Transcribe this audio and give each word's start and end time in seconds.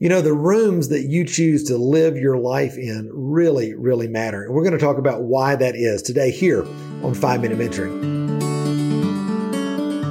You 0.00 0.08
know, 0.08 0.20
the 0.20 0.32
rooms 0.32 0.90
that 0.90 1.06
you 1.08 1.24
choose 1.24 1.64
to 1.64 1.76
live 1.76 2.16
your 2.16 2.38
life 2.38 2.76
in 2.78 3.10
really, 3.12 3.74
really 3.74 4.06
matter. 4.06 4.44
And 4.44 4.54
we're 4.54 4.62
going 4.62 4.78
to 4.78 4.78
talk 4.78 4.96
about 4.96 5.22
why 5.22 5.56
that 5.56 5.74
is 5.74 6.02
today 6.02 6.30
here 6.30 6.62
on 7.02 7.14
Five 7.14 7.40
Minute 7.40 7.58
Mentoring. 7.58 8.38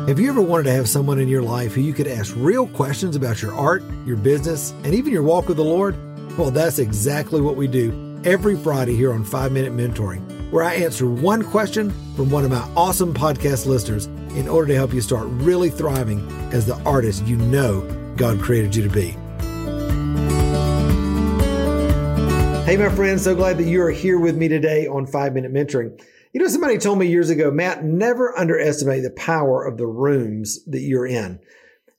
Have 0.10 0.20
you 0.20 0.30
ever 0.30 0.42
wanted 0.42 0.64
to 0.66 0.74
have 0.74 0.90
someone 0.90 1.20
in 1.20 1.30
your 1.30 1.42
life 1.42 1.74
who 1.74 1.80
you 1.80 1.94
could 1.94 2.08
ask 2.08 2.34
real 2.36 2.68
questions 2.68 3.16
about 3.16 3.42
your 3.42 3.54
art, 3.54 3.82
your 4.06 4.18
business, 4.18 4.74
and 4.84 4.94
even 4.94 5.14
your 5.14 5.24
walk 5.24 5.48
with 5.48 5.56
the 5.56 5.64
Lord? 5.64 5.96
Well, 6.38 6.52
that's 6.52 6.80
exactly 6.80 7.40
what 7.40 7.56
we 7.56 7.68
do 7.68 8.22
every 8.26 8.58
Friday 8.58 8.94
here 8.94 9.14
on 9.14 9.24
Five 9.24 9.54
Minute 9.54 9.72
Mentoring, 9.72 10.52
where 10.52 10.66
I 10.66 10.74
answer 10.74 11.10
one 11.10 11.44
question 11.44 11.92
from 12.18 12.30
one 12.30 12.44
of 12.44 12.52
my 12.52 12.70
awesome 12.76 13.14
podcast 13.14 13.66
listeners 13.66 14.08
in 14.36 14.50
order 14.50 14.68
to 14.68 14.76
help 14.76 14.94
you 14.94 15.00
start 15.00 15.28
really 15.30 15.70
thriving 15.70 16.30
as 16.52 16.66
the 16.66 16.76
artist 16.80 17.26
you 17.26 17.38
know 17.38 17.82
God 18.18 18.42
created 18.42 18.76
you 18.76 18.84
to 18.84 18.94
be. 18.94 19.16
Hey, 22.68 22.76
my 22.76 22.90
friends, 22.90 23.24
so 23.24 23.34
glad 23.34 23.60
that 23.60 23.64
you 23.64 23.82
are 23.82 23.92
here 23.92 24.20
with 24.20 24.36
me 24.36 24.50
today 24.50 24.88
on 24.88 25.06
Five 25.08 25.34
Minute 25.34 25.54
Mentoring. 25.54 26.04
You 26.34 26.42
know, 26.42 26.50
somebody 26.50 26.78
told 26.78 27.00
me 27.00 27.08
years 27.08 27.30
ago, 27.30 27.50
Matt, 27.50 27.86
never 27.86 28.38
underestimate 28.38 29.04
the 29.04 29.12
power 29.12 29.64
of 29.64 29.78
the 29.78 29.88
rooms 29.88 30.66
that 30.66 30.82
you're 30.82 31.08
in. 31.08 31.40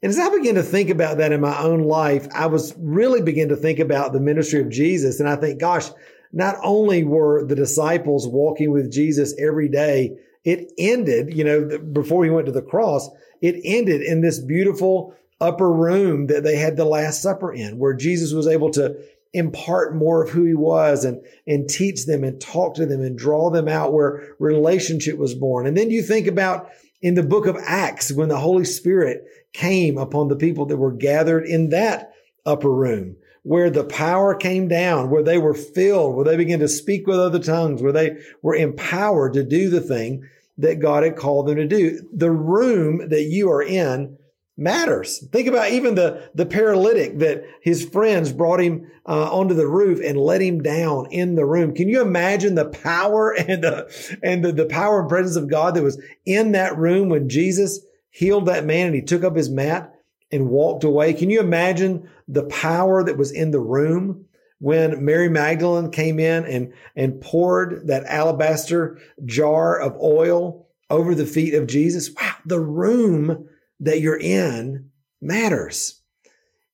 And 0.02 0.10
as 0.10 0.18
I 0.18 0.28
began 0.28 0.56
to 0.56 0.62
think 0.62 0.90
about 0.90 1.16
that 1.16 1.32
in 1.32 1.40
my 1.40 1.58
own 1.58 1.84
life, 1.84 2.28
I 2.34 2.48
was 2.48 2.74
really 2.76 3.22
begin 3.22 3.48
to 3.48 3.56
think 3.56 3.78
about 3.78 4.12
the 4.12 4.20
ministry 4.20 4.60
of 4.60 4.68
Jesus. 4.68 5.20
And 5.20 5.28
I 5.30 5.36
think, 5.36 5.58
gosh, 5.58 5.88
not 6.34 6.56
only 6.62 7.02
were 7.02 7.46
the 7.46 7.56
disciples 7.56 8.28
walking 8.28 8.70
with 8.70 8.92
Jesus 8.92 9.34
every 9.40 9.70
day, 9.70 10.18
it 10.44 10.70
ended, 10.76 11.34
you 11.34 11.44
know, 11.44 11.78
before 11.78 12.24
he 12.24 12.30
went 12.30 12.44
to 12.44 12.52
the 12.52 12.60
cross, 12.60 13.08
it 13.40 13.58
ended 13.64 14.02
in 14.02 14.20
this 14.20 14.38
beautiful 14.38 15.14
upper 15.40 15.72
room 15.72 16.26
that 16.26 16.42
they 16.42 16.56
had 16.56 16.76
the 16.76 16.84
Last 16.84 17.22
Supper 17.22 17.54
in, 17.54 17.78
where 17.78 17.94
Jesus 17.94 18.34
was 18.34 18.46
able 18.46 18.70
to 18.72 18.98
impart 19.32 19.94
more 19.94 20.22
of 20.22 20.30
who 20.30 20.44
he 20.44 20.54
was 20.54 21.04
and, 21.04 21.20
and 21.46 21.68
teach 21.68 22.06
them 22.06 22.24
and 22.24 22.40
talk 22.40 22.74
to 22.74 22.86
them 22.86 23.00
and 23.00 23.18
draw 23.18 23.50
them 23.50 23.68
out 23.68 23.92
where 23.92 24.34
relationship 24.38 25.18
was 25.18 25.34
born. 25.34 25.66
And 25.66 25.76
then 25.76 25.90
you 25.90 26.02
think 26.02 26.26
about 26.26 26.70
in 27.02 27.14
the 27.14 27.22
book 27.22 27.46
of 27.46 27.56
Acts 27.62 28.12
when 28.12 28.28
the 28.28 28.38
Holy 28.38 28.64
Spirit 28.64 29.24
came 29.52 29.98
upon 29.98 30.28
the 30.28 30.36
people 30.36 30.66
that 30.66 30.76
were 30.76 30.92
gathered 30.92 31.44
in 31.44 31.70
that 31.70 32.12
upper 32.44 32.72
room 32.72 33.16
where 33.42 33.70
the 33.70 33.84
power 33.84 34.34
came 34.34 34.68
down, 34.68 35.08
where 35.08 35.22
they 35.22 35.38
were 35.38 35.54
filled, 35.54 36.14
where 36.14 36.24
they 36.24 36.36
began 36.36 36.58
to 36.58 36.68
speak 36.68 37.06
with 37.06 37.18
other 37.18 37.38
tongues, 37.38 37.80
where 37.80 37.92
they 37.92 38.16
were 38.42 38.54
empowered 38.54 39.32
to 39.32 39.42
do 39.42 39.70
the 39.70 39.80
thing 39.80 40.28
that 40.58 40.80
God 40.80 41.02
had 41.02 41.16
called 41.16 41.46
them 41.46 41.56
to 41.56 41.66
do. 41.66 42.06
The 42.12 42.30
room 42.30 43.08
that 43.08 43.22
you 43.22 43.50
are 43.50 43.62
in 43.62 44.18
matters. 44.58 45.24
Think 45.30 45.46
about 45.46 45.70
even 45.70 45.94
the, 45.94 46.28
the 46.34 46.44
paralytic 46.44 47.18
that 47.20 47.44
his 47.62 47.84
friends 47.84 48.32
brought 48.32 48.60
him 48.60 48.90
uh, 49.06 49.32
onto 49.32 49.54
the 49.54 49.68
roof 49.68 50.00
and 50.04 50.18
let 50.18 50.42
him 50.42 50.60
down 50.60 51.06
in 51.12 51.36
the 51.36 51.46
room. 51.46 51.74
Can 51.74 51.88
you 51.88 52.02
imagine 52.02 52.56
the 52.56 52.68
power 52.68 53.30
and 53.38 53.62
the, 53.62 54.18
and 54.22 54.44
the, 54.44 54.52
the 54.52 54.66
power 54.66 55.00
and 55.00 55.08
presence 55.08 55.36
of 55.36 55.48
God 55.48 55.74
that 55.76 55.84
was 55.84 56.02
in 56.26 56.52
that 56.52 56.76
room 56.76 57.08
when 57.08 57.28
Jesus 57.28 57.80
healed 58.10 58.46
that 58.46 58.66
man 58.66 58.86
and 58.86 58.96
he 58.96 59.02
took 59.02 59.22
up 59.22 59.36
his 59.36 59.48
mat 59.48 59.94
and 60.32 60.50
walked 60.50 60.82
away? 60.82 61.14
Can 61.14 61.30
you 61.30 61.38
imagine 61.40 62.10
the 62.26 62.44
power 62.44 63.04
that 63.04 63.16
was 63.16 63.30
in 63.30 63.52
the 63.52 63.60
room? 63.60 64.24
When 64.60 65.04
Mary 65.04 65.28
Magdalene 65.28 65.92
came 65.92 66.18
in 66.18 66.44
and, 66.44 66.72
and 66.96 67.20
poured 67.20 67.86
that 67.86 68.06
alabaster 68.06 68.98
jar 69.24 69.78
of 69.78 69.96
oil 70.02 70.66
over 70.90 71.14
the 71.14 71.26
feet 71.26 71.54
of 71.54 71.68
Jesus. 71.68 72.10
Wow. 72.20 72.34
The 72.44 72.58
room 72.58 73.48
that 73.80 74.00
you're 74.00 74.18
in 74.18 74.90
matters. 75.20 76.00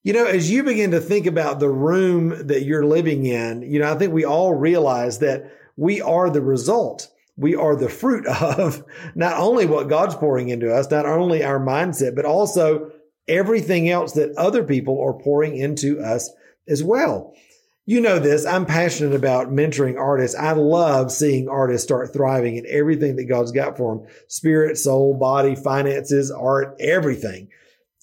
You 0.02 0.12
know, 0.12 0.27
as 0.27 0.50
you 0.50 0.62
begin 0.62 0.91
to 0.91 1.00
think 1.00 1.27
about 1.27 1.60
the 1.60 1.70
room 1.70 2.48
that 2.48 2.62
you're 2.62 2.84
living 2.84 3.24
in, 3.24 3.62
you 3.62 3.78
know, 3.78 3.91
I 3.91 3.97
think 3.97 4.12
we 4.12 4.24
all 4.24 4.52
realize 4.52 5.20
that 5.20 5.50
we 5.77 6.00
are 6.02 6.28
the 6.28 6.42
result. 6.42 7.08
We 7.36 7.55
are 7.55 7.75
the 7.75 7.88
fruit 7.88 8.27
of 8.42 8.84
not 9.14 9.38
only 9.38 9.66
what 9.66 9.88
God's 9.88 10.14
pouring 10.14 10.50
into 10.50 10.72
us, 10.72 10.91
not 10.91 11.06
only 11.06 11.43
our 11.43 11.59
mindset, 11.59 12.14
but 12.14 12.26
also 12.26 12.91
everything 13.26 13.88
else 13.88 14.12
that 14.12 14.37
other 14.37 14.62
people 14.62 15.00
are 15.00 15.14
pouring 15.14 15.56
into 15.56 16.00
us 16.00 16.31
as 16.69 16.82
well. 16.82 17.34
You 17.87 18.00
know 18.00 18.19
this. 18.19 18.47
I'm 18.47 18.65
passionate 18.65 19.15
about 19.15 19.53
mentoring 19.53 19.99
artists. 19.99 20.37
I 20.37 20.53
love 20.53 21.12
seeing 21.12 21.49
artists 21.50 21.84
start 21.84 22.15
thriving 22.15 22.56
in 22.56 22.65
everything 22.67 23.17
that 23.17 23.28
God's 23.28 23.53
got 23.53 23.77
for 23.77 23.95
them. 23.95 24.06
Spirit, 24.27 24.78
soul, 24.78 25.15
body, 25.15 25.55
finances, 25.55 26.31
art, 26.31 26.77
everything. 26.81 27.49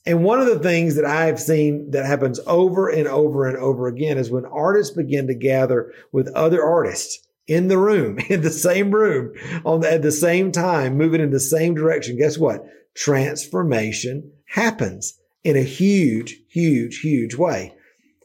And 0.06 0.24
one 0.24 0.40
of 0.40 0.46
the 0.46 0.60
things 0.60 0.96
that 0.96 1.06
I've 1.06 1.40
seen 1.40 1.92
that 1.92 2.06
happens 2.06 2.40
over 2.46 2.90
and 2.90 3.08
over 3.08 3.48
and 3.48 3.58
over 3.58 3.88
again 3.88 4.20
is 4.20 4.30
when 4.30 4.46
artists 4.46 4.96
begin 4.96 5.28
to 5.28 5.36
gather 5.36 5.92
with 6.12 6.28
other 6.30 6.64
artists 6.64 7.28
in 7.48 7.68
the 7.68 7.78
room, 7.78 8.20
in 8.30 8.42
the 8.42 8.52
same 8.52 8.92
room, 8.92 9.34
on 9.66 9.82
the, 9.82 9.92
at 9.92 10.04
the 10.04 10.12
same 10.12 10.52
time, 10.52 10.96
moving 10.96 11.22
in 11.22 11.32
the 11.32 11.40
same 11.40 11.74
direction. 11.74 12.18
Guess 12.18 12.38
what? 12.38 12.66
Transformation 12.94 14.32
happens 14.46 15.20
in 15.44 15.56
a 15.56 15.64
huge, 15.64 16.38
huge, 16.50 17.00
huge 17.00 17.34
way. 17.34 17.74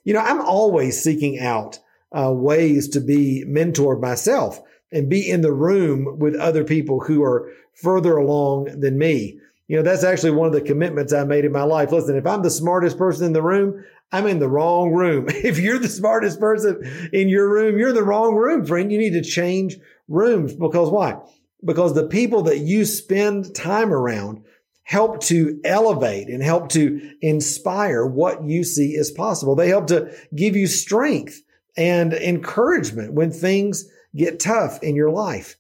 You 0.07 0.13
know, 0.13 0.21
I'm 0.21 0.41
always 0.41 1.03
seeking 1.03 1.41
out 1.41 1.81
uh, 2.17 2.33
ways 2.33 2.89
to 2.91 3.01
be 3.01 3.45
mentored 3.45 4.01
myself 4.01 4.63
and 4.93 5.11
be 5.11 5.29
in 5.29 5.41
the 5.41 5.53
room 5.53 6.21
with 6.21 6.37
other 6.37 6.63
people 6.63 7.01
who 7.01 7.25
are 7.25 7.51
further 7.75 8.17
along 8.17 8.67
than 8.79 8.99
me. 8.99 9.41
You 9.67 9.77
know, 9.77 9.83
that's 9.83 10.05
actually 10.05 10.31
one 10.31 10.47
of 10.47 10.53
the 10.53 10.61
commitments 10.61 11.13
I 11.13 11.25
made 11.25 11.45
in 11.45 11.51
my 11.51 11.65
life. 11.65 11.91
Listen, 11.91 12.15
if 12.17 12.25
I'm 12.25 12.45
the 12.45 12.51
smartest 12.51 12.97
person 12.97 13.27
in 13.27 13.33
the 13.33 13.43
room, 13.43 13.85
I'm 14.13 14.29
in 14.29 14.39
the 14.39 14.49
wrong 14.49 14.93
room. 14.93 15.27
If 15.31 15.59
you're 15.59 15.81
the 15.81 15.89
smartest 15.89 16.39
person 16.39 17.11
in 17.13 17.29
your 17.29 17.51
room, 17.51 17.77
you're 17.77 17.89
in 17.89 17.97
the 17.97 18.05
wrong 18.05 18.37
room, 18.37 18.65
friend. 18.65 18.93
You 18.93 18.99
need 18.99 19.15
to 19.15 19.29
change 19.29 19.77
rooms 20.07 20.55
because 20.55 20.89
why? 20.89 21.17
Because 21.65 21.95
the 21.95 22.07
people 22.07 22.43
that 22.43 22.59
you 22.59 22.85
spend 22.85 23.57
time 23.57 23.93
around 23.93 24.45
help 24.87 25.21
to 25.21 25.61
elevate 25.65 26.29
and 26.29 26.41
help 26.41 26.69
to 26.69 27.13
inspire 27.21 28.07
what 28.07 28.45
you 28.45 28.63
see 28.63 28.97
as 28.97 29.11
possible. 29.11 29.57
They 29.57 29.69
help 29.69 29.89
to 29.89 30.17
give 30.33 30.55
you 30.55 30.69
strength 30.69 31.43
and 31.77 32.15
encouragement 32.15 33.13
when 33.13 33.33
things 33.33 33.91
get 34.15 34.39
tough 34.39 34.81
in 34.85 34.95
your 34.95 35.11
life. 35.11 35.57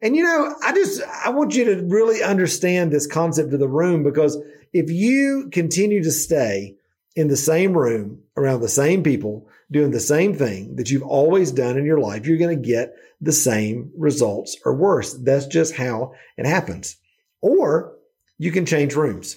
And 0.00 0.16
you 0.16 0.24
know, 0.24 0.54
I 0.64 0.72
just, 0.72 1.02
I 1.02 1.28
want 1.28 1.54
you 1.54 1.66
to 1.66 1.82
really 1.84 2.22
understand 2.22 2.90
this 2.90 3.06
concept 3.06 3.52
of 3.52 3.60
the 3.60 3.68
room 3.68 4.02
because 4.02 4.38
if 4.72 4.90
you 4.90 5.50
continue 5.52 6.02
to 6.02 6.10
stay 6.10 6.76
in 7.14 7.28
the 7.28 7.36
same 7.36 7.76
room 7.76 8.22
around 8.34 8.62
the 8.62 8.68
same 8.68 9.02
people 9.02 9.46
doing 9.70 9.90
the 9.90 10.00
same 10.00 10.34
thing 10.34 10.76
that 10.76 10.90
you've 10.90 11.02
always 11.02 11.52
done 11.52 11.76
in 11.76 11.84
your 11.84 12.00
life, 12.00 12.26
you're 12.26 12.38
going 12.38 12.62
to 12.62 12.68
get 12.68 12.94
the 13.20 13.30
same 13.30 13.92
results 13.94 14.56
or 14.64 14.74
worse. 14.74 15.12
That's 15.12 15.46
just 15.46 15.74
how 15.74 16.14
it 16.38 16.46
happens. 16.46 16.96
Or 17.42 17.99
you 18.40 18.50
can 18.50 18.64
change 18.64 18.94
rooms. 18.94 19.36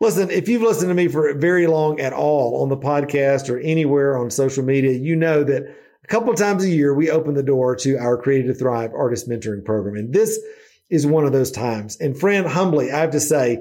Listen, 0.00 0.30
if 0.30 0.48
you've 0.48 0.62
listened 0.62 0.88
to 0.88 0.94
me 0.94 1.08
for 1.08 1.34
very 1.34 1.66
long 1.66 2.00
at 2.00 2.14
all 2.14 2.62
on 2.62 2.70
the 2.70 2.76
podcast 2.76 3.50
or 3.50 3.58
anywhere 3.58 4.16
on 4.16 4.30
social 4.30 4.64
media, 4.64 4.92
you 4.92 5.14
know 5.14 5.44
that 5.44 5.64
a 6.02 6.06
couple 6.06 6.30
of 6.30 6.38
times 6.38 6.64
a 6.64 6.70
year 6.70 6.94
we 6.94 7.10
open 7.10 7.34
the 7.34 7.42
door 7.42 7.76
to 7.76 7.98
our 7.98 8.16
Created 8.16 8.46
to 8.46 8.54
Thrive 8.54 8.94
Artist 8.94 9.28
Mentoring 9.28 9.62
Program. 9.62 9.94
And 9.96 10.10
this 10.10 10.40
is 10.88 11.06
one 11.06 11.26
of 11.26 11.32
those 11.32 11.52
times. 11.52 11.98
And 12.00 12.18
friend, 12.18 12.46
humbly, 12.46 12.90
I 12.90 13.00
have 13.00 13.10
to 13.10 13.20
say, 13.20 13.58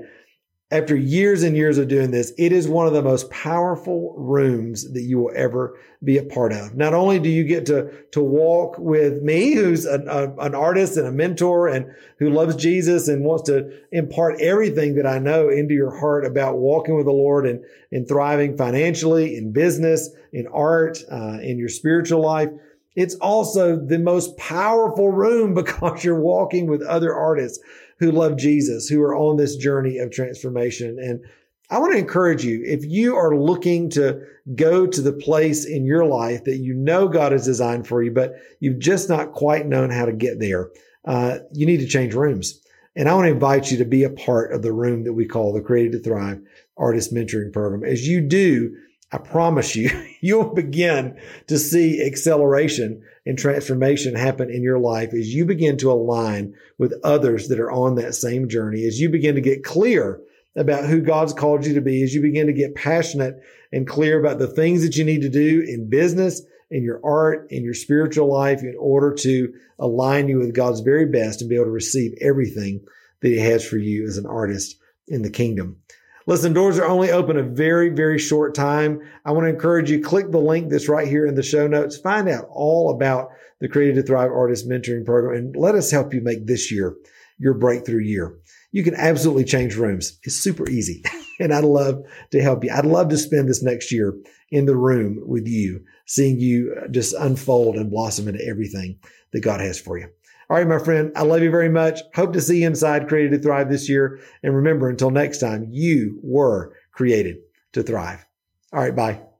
after 0.73 0.95
years 0.95 1.43
and 1.43 1.55
years 1.55 1.77
of 1.77 1.87
doing 1.87 2.09
this, 2.09 2.33
it 2.35 2.51
is 2.51 2.67
one 2.67 2.87
of 2.87 2.93
the 2.93 3.01
most 3.03 3.29
powerful 3.29 4.15
rooms 4.17 4.91
that 4.93 5.03
you 5.03 5.19
will 5.19 5.31
ever 5.35 5.77
be 6.03 6.17
a 6.17 6.23
part 6.23 6.51
of. 6.51 6.75
Not 6.75 6.95
only 6.95 7.19
do 7.19 7.29
you 7.29 7.43
get 7.43 7.67
to, 7.67 7.91
to 8.11 8.23
walk 8.23 8.79
with 8.79 9.21
me, 9.21 9.53
who's 9.53 9.85
an, 9.85 10.07
a, 10.07 10.33
an 10.39 10.55
artist 10.55 10.97
and 10.97 11.05
a 11.05 11.11
mentor 11.11 11.67
and 11.67 11.93
who 12.17 12.31
loves 12.31 12.55
Jesus 12.55 13.07
and 13.07 13.23
wants 13.23 13.43
to 13.43 13.71
impart 13.91 14.41
everything 14.41 14.95
that 14.95 15.05
I 15.05 15.19
know 15.19 15.49
into 15.49 15.75
your 15.75 15.95
heart 15.95 16.25
about 16.25 16.57
walking 16.57 16.95
with 16.95 17.05
the 17.05 17.11
Lord 17.11 17.45
and, 17.45 17.63
and 17.91 18.07
thriving 18.07 18.57
financially, 18.57 19.37
in 19.37 19.51
business, 19.51 20.09
in 20.31 20.47
art, 20.47 21.03
uh, 21.11 21.37
in 21.39 21.59
your 21.59 21.69
spiritual 21.69 22.21
life. 22.21 22.49
It's 22.95 23.15
also 23.15 23.75
the 23.75 23.99
most 23.99 24.37
powerful 24.37 25.09
room 25.09 25.53
because 25.55 26.03
you're 26.03 26.19
walking 26.19 26.67
with 26.67 26.81
other 26.81 27.13
artists 27.13 27.59
who 27.99 28.11
love 28.11 28.37
Jesus, 28.37 28.87
who 28.87 29.01
are 29.01 29.15
on 29.15 29.37
this 29.37 29.55
journey 29.55 29.97
of 29.97 30.11
transformation. 30.11 30.97
And 30.99 31.21
I 31.69 31.79
want 31.79 31.93
to 31.93 31.99
encourage 31.99 32.43
you, 32.43 32.61
if 32.65 32.85
you 32.85 33.15
are 33.15 33.35
looking 33.35 33.89
to 33.91 34.21
go 34.55 34.85
to 34.85 35.01
the 35.01 35.13
place 35.13 35.65
in 35.65 35.85
your 35.85 36.05
life 36.05 36.43
that 36.43 36.57
you 36.57 36.73
know 36.73 37.07
God 37.07 37.31
has 37.31 37.45
designed 37.45 37.87
for 37.87 38.03
you, 38.03 38.11
but 38.11 38.33
you've 38.59 38.79
just 38.79 39.09
not 39.09 39.31
quite 39.31 39.65
known 39.65 39.89
how 39.89 40.05
to 40.05 40.11
get 40.11 40.39
there, 40.39 40.69
uh, 41.05 41.39
you 41.51 41.65
need 41.65 41.79
to 41.79 41.87
change 41.87 42.13
rooms. 42.13 42.59
And 42.95 43.09
I 43.09 43.15
want 43.15 43.25
to 43.25 43.31
invite 43.31 43.71
you 43.71 43.77
to 43.77 43.85
be 43.85 44.03
a 44.03 44.09
part 44.09 44.53
of 44.53 44.61
the 44.61 44.71
room 44.71 45.03
that 45.05 45.13
we 45.13 45.25
call 45.25 45.51
the 45.51 45.61
Created 45.61 45.93
to 45.93 45.99
Thrive 45.99 46.41
Artist 46.77 47.13
Mentoring 47.13 47.51
Program. 47.51 47.83
As 47.83 48.07
you 48.07 48.21
do, 48.21 48.75
I 49.13 49.19
promise 49.19 49.75
you, 49.75 49.91
you'll 50.21 50.53
begin 50.53 51.19
to 51.47 51.59
see 51.59 52.03
acceleration 52.03 53.03
and 53.25 53.37
transformation 53.37 54.15
happen 54.15 54.49
in 54.49 54.63
your 54.63 54.79
life 54.79 55.13
as 55.13 55.33
you 55.33 55.45
begin 55.45 55.77
to 55.77 55.91
align 55.91 56.55
with 56.79 56.99
others 57.03 57.47
that 57.49 57.59
are 57.59 57.71
on 57.71 57.95
that 57.95 58.15
same 58.15 58.49
journey, 58.49 58.85
as 58.85 58.99
you 58.99 59.09
begin 59.09 59.35
to 59.35 59.41
get 59.41 59.63
clear 59.63 60.19
about 60.55 60.85
who 60.85 61.01
God's 61.01 61.33
called 61.33 61.65
you 61.65 61.75
to 61.75 61.81
be, 61.81 62.03
as 62.03 62.13
you 62.13 62.21
begin 62.21 62.47
to 62.47 62.53
get 62.53 62.75
passionate 62.75 63.39
and 63.71 63.87
clear 63.87 64.19
about 64.19 64.39
the 64.39 64.47
things 64.47 64.81
that 64.83 64.97
you 64.97 65.05
need 65.05 65.21
to 65.21 65.29
do 65.29 65.63
in 65.67 65.89
business, 65.89 66.41
in 66.69 66.83
your 66.83 66.99
art, 67.03 67.47
in 67.51 67.63
your 67.63 67.73
spiritual 67.73 68.31
life 68.31 68.61
in 68.61 68.75
order 68.79 69.13
to 69.13 69.53
align 69.77 70.27
you 70.27 70.39
with 70.39 70.55
God's 70.55 70.79
very 70.79 71.05
best 71.05 71.41
and 71.41 71.49
be 71.49 71.55
able 71.55 71.65
to 71.65 71.71
receive 71.71 72.17
everything 72.19 72.83
that 73.21 73.29
He 73.29 73.39
has 73.39 73.65
for 73.65 73.77
you 73.77 74.05
as 74.05 74.17
an 74.17 74.25
artist 74.25 74.77
in 75.07 75.21
the 75.21 75.29
kingdom. 75.29 75.77
Listen, 76.25 76.53
doors 76.53 76.79
are 76.79 76.85
only 76.85 77.11
open 77.11 77.37
a 77.37 77.43
very, 77.43 77.89
very 77.89 78.17
short 78.17 78.55
time. 78.55 79.01
I 79.25 79.31
want 79.31 79.45
to 79.45 79.49
encourage 79.49 79.91
you, 79.91 80.01
click 80.01 80.31
the 80.31 80.39
link 80.39 80.69
that's 80.69 80.87
right 80.87 81.07
here 81.07 81.25
in 81.25 81.35
the 81.35 81.43
show 81.43 81.67
notes. 81.67 81.97
Find 81.97 82.29
out 82.29 82.47
all 82.49 82.91
about 82.91 83.31
the 83.59 83.67
Created 83.67 83.95
to 83.95 84.03
Thrive 84.03 84.31
Artist 84.31 84.67
Mentoring 84.67 85.05
Program 85.05 85.37
and 85.37 85.55
let 85.55 85.75
us 85.75 85.91
help 85.91 86.13
you 86.13 86.21
make 86.21 86.47
this 86.47 86.71
year 86.71 86.95
your 87.37 87.53
breakthrough 87.53 88.03
year. 88.03 88.37
You 88.71 88.83
can 88.83 88.95
absolutely 88.95 89.45
change 89.45 89.75
rooms. 89.75 90.19
It's 90.23 90.35
super 90.35 90.69
easy. 90.69 91.03
and 91.39 91.53
I'd 91.53 91.63
love 91.63 92.03
to 92.31 92.41
help 92.41 92.63
you. 92.63 92.71
I'd 92.71 92.85
love 92.85 93.09
to 93.09 93.17
spend 93.17 93.49
this 93.49 93.63
next 93.63 93.91
year 93.91 94.15
in 94.51 94.65
the 94.65 94.75
room 94.75 95.21
with 95.25 95.47
you, 95.47 95.83
seeing 96.05 96.39
you 96.39 96.75
uh, 96.81 96.87
just 96.87 97.13
unfold 97.15 97.75
and 97.75 97.89
blossom 97.89 98.27
into 98.27 98.45
everything 98.45 98.99
that 99.31 99.41
God 99.41 99.61
has 99.61 99.79
for 99.79 99.97
you. 99.97 100.07
All 100.49 100.57
right, 100.57 100.67
my 100.67 100.77
friend, 100.77 101.11
I 101.15 101.23
love 101.23 101.41
you 101.41 101.49
very 101.49 101.69
much. 101.69 102.01
Hope 102.13 102.33
to 102.33 102.41
see 102.41 102.61
you 102.61 102.67
inside 102.67 103.07
Created 103.07 103.31
to 103.31 103.39
Thrive 103.39 103.69
this 103.69 103.89
year. 103.89 104.19
And 104.43 104.55
remember, 104.55 104.89
until 104.89 105.09
next 105.09 105.39
time, 105.39 105.67
you 105.71 106.19
were 106.21 106.75
created 106.91 107.37
to 107.71 107.81
thrive. 107.81 108.25
All 108.71 108.81
right, 108.81 108.95
bye. 108.95 109.32